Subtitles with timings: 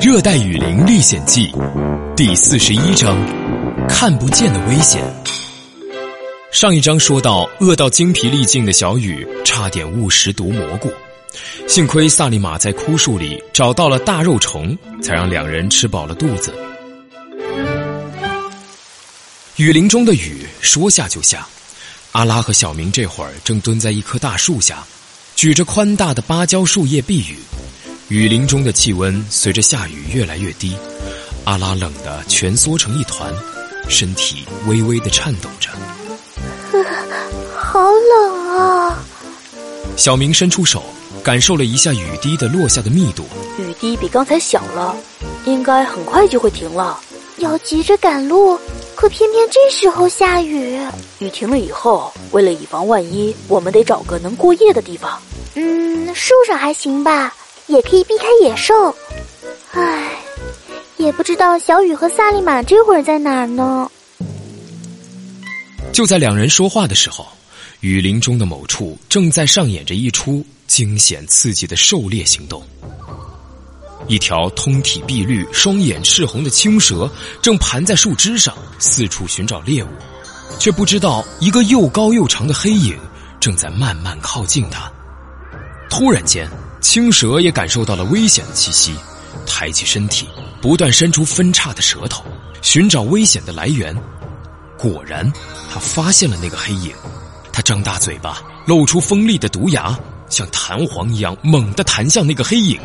[0.02, 1.48] 《热带雨林历险记》
[2.14, 3.14] 第四十一章：
[3.86, 5.04] 看不见的危险。
[6.50, 10.90] 上一章说到，饿到精疲力尽的小雨差点误食毒蘑菇，
[11.68, 16.50] 幸亏萨利玛在枯树里找到了大肉虫，才让两人吃饱了肚子。
[19.56, 21.46] 雨林中的雨说下就下，
[22.12, 24.82] 阿拉和小明这会儿正蹲在一棵大树下，
[25.36, 27.36] 举着宽大的芭蕉树叶避雨。
[28.10, 30.76] 雨林中的气温随着下雨越来越低，
[31.44, 33.32] 阿拉冷得蜷缩成一团，
[33.88, 35.70] 身体微微的颤抖着。
[37.56, 38.98] 好冷啊！
[39.96, 40.82] 小明伸出手，
[41.22, 43.24] 感受了一下雨滴的落下的密度。
[43.60, 44.96] 雨滴比刚才小了，
[45.44, 46.98] 应该很快就会停了。
[47.36, 48.58] 要急着赶路，
[48.96, 50.80] 可偏偏这时候下雨。
[51.20, 55.16] 雨停了以后，为了以防万一，我们得找个能过夜的地方。
[55.54, 57.32] 嗯，树上还行吧。
[57.70, 58.74] 也可以避开野兽，
[59.70, 60.10] 唉，
[60.96, 63.88] 也不知道小雨和萨利玛这会儿在哪儿呢。
[65.92, 67.24] 就在两人说话的时候，
[67.78, 72.60] 雨林中的某处正在上演着一出惊险刺激的狩猎行动。
[74.08, 77.08] 一条通体碧绿、双眼赤红的青蛇
[77.40, 79.88] 正盘在树枝上，四处寻找猎物，
[80.58, 82.98] 却不知道一个又高又长的黑影
[83.38, 84.90] 正在慢慢靠近它。
[85.88, 86.48] 突然间。
[86.80, 88.94] 青蛇也感受到了危险的气息，
[89.46, 90.26] 抬起身体，
[90.60, 92.24] 不断伸出分叉的舌头，
[92.62, 93.94] 寻找危险的来源。
[94.78, 95.30] 果然，
[95.70, 96.92] 他发现了那个黑影。
[97.52, 99.98] 他张大嘴巴，露出锋利的毒牙，
[100.30, 102.80] 像弹簧一样猛地弹向那个黑影。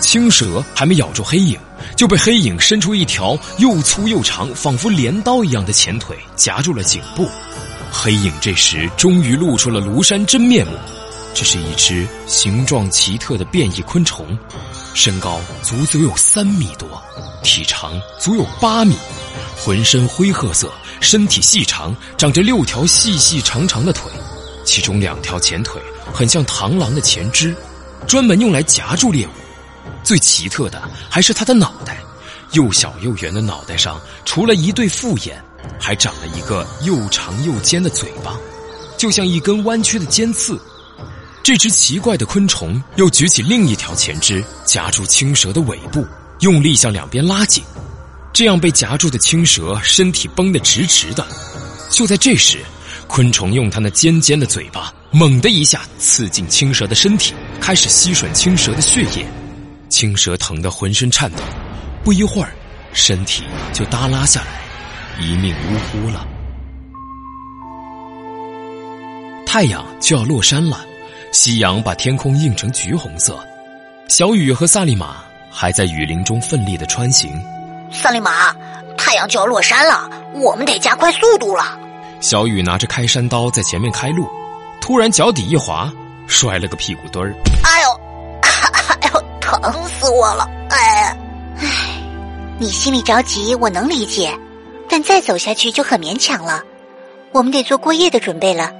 [0.00, 1.58] 青蛇还没咬住黑影，
[1.96, 7.28] 就被黑影伸出一条又粗又长、仿佛镰刀一样的前腿夹住了颈部。
[7.92, 10.72] 黑影这时终于露出了庐山真面目。
[11.34, 14.38] 这是一只形状奇特的变异昆虫，
[14.94, 16.88] 身高足足有三米多，
[17.42, 18.96] 体长足有八米，
[19.56, 24.08] 浑身灰褐色，身体细长，长着六条细细长长的腿，
[24.64, 25.82] 其中两条前腿
[26.12, 27.52] 很像螳螂的前肢，
[28.06, 29.30] 专门用来夹住猎物。
[30.04, 30.80] 最奇特的
[31.10, 31.98] 还是它的脑袋，
[32.52, 35.42] 又小又圆的脑袋上，除了一对复眼，
[35.80, 38.38] 还长了一个又长又尖的嘴巴，
[38.96, 40.56] 就像一根弯曲的尖刺。
[41.44, 46.02] 这只奇怪的昆虫又举起另一条前肢，夹住青蛇的尾部，
[46.40, 47.62] 用力向两边拉紧。
[48.32, 51.26] 这样被夹住的青蛇身体绷得直直的。
[51.90, 52.60] 就在这时，
[53.06, 59.26] 昆虫用它那尖尖的嘴巴猛地一下刺进青蛇的身体，开始吸吮青蛇的血液。
[59.90, 61.42] 青蛇疼得浑身颤抖，
[62.02, 62.54] 不一会儿，
[62.94, 66.26] 身体就耷拉下来，一命呜呼了。
[69.44, 70.86] 太阳就要落山了。
[71.34, 73.44] 夕阳把天空映成橘红色，
[74.06, 75.16] 小雨和萨利玛
[75.50, 77.44] 还在雨林中奋力的穿行。
[77.90, 78.54] 萨利玛，
[78.96, 81.76] 太阳就要落山了，我们得加快速度了。
[82.20, 84.28] 小雨拿着开山刀在前面开路，
[84.80, 85.92] 突然脚底一滑，
[86.28, 87.34] 摔了个屁股墩儿。
[87.64, 88.00] 哎呦，
[89.02, 90.48] 哎呦，疼死我了！
[90.70, 91.16] 哎，
[91.58, 91.66] 哎，
[92.60, 94.32] 你心里着急，我能理解，
[94.88, 96.62] 但再走下去就很勉强了。
[97.32, 98.70] 我们得做过夜的准备了。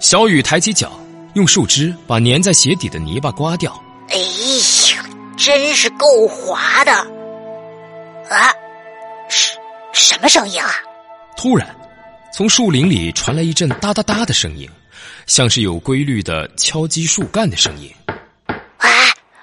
[0.00, 0.90] 小雨抬起脚。
[1.34, 3.72] 用树枝把粘在鞋底的泥巴刮掉。
[4.08, 5.04] 哎呀，
[5.36, 6.92] 真是够滑的！
[6.92, 8.52] 啊，
[9.28, 9.56] 什
[9.92, 10.70] 什么声音啊？
[11.36, 11.68] 突然，
[12.34, 14.68] 从树林里传来一阵哒哒哒的声音，
[15.26, 17.90] 像是有规律的敲击树干的声音。
[18.78, 18.90] 哎，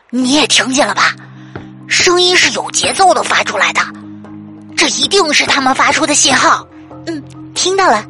[0.10, 1.16] 你也听见了吧？
[1.88, 3.82] 声音是有节奏的发出来的，
[4.76, 6.68] 这一定是他们发出的信号。
[7.06, 7.24] 嗯，
[7.56, 8.06] 听到了。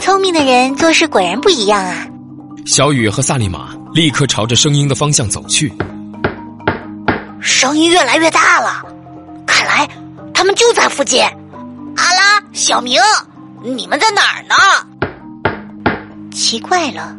[0.00, 2.06] 聪明的人做事果然不一样啊。
[2.66, 5.72] 小雨和萨利玛立刻朝着声音的方向走去。
[7.40, 8.84] 声音越来越大了，
[9.46, 9.88] 看来
[10.34, 11.22] 他们就在附近。
[11.22, 13.00] 阿拉、小明，
[13.62, 14.56] 你们在哪儿呢？
[16.32, 17.16] 奇怪了，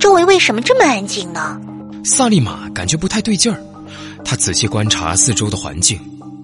[0.00, 1.60] 周围为什么这么安静呢？
[2.04, 3.62] 萨利玛感觉不太对劲儿，
[4.24, 5.96] 他仔细观察四周的环境，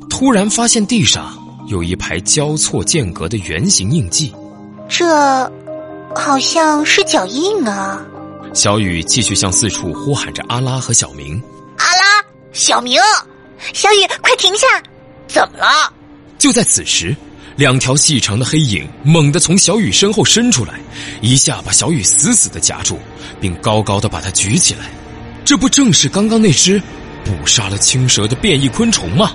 [0.08, 1.36] 突然发现地上
[1.66, 4.32] 有一排交错间隔的圆形印记。
[4.88, 5.52] 这，
[6.14, 8.00] 好像是脚印啊。
[8.54, 11.42] 小雨继续向四处呼喊着阿拉和小明。
[11.78, 12.22] 阿拉，
[12.52, 13.00] 小明，
[13.72, 14.66] 小雨，快停下！
[15.26, 15.92] 怎么了？
[16.38, 17.16] 就在此时，
[17.56, 20.78] 两条细长的黑影猛地从小雨身后伸出来，
[21.22, 22.98] 一下把小雨死死的夹住，
[23.40, 24.90] 并高高的把它举起来。
[25.44, 26.80] 这不正是刚刚那只
[27.24, 29.34] 捕杀了青蛇的变异昆虫吗？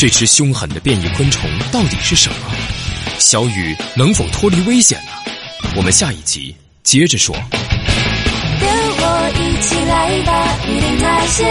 [0.00, 2.36] 这只凶狠的变异昆虫到底是什么？
[3.18, 5.12] 小雨能否脱离危险呢？
[5.76, 7.36] 我们下一集接着说
[8.58, 11.46] ：“跟我一起来吧，雨林探险。”